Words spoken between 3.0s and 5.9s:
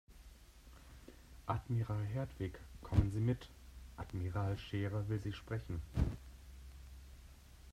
Sie mit, Admiral Scherer will Sie sprechen.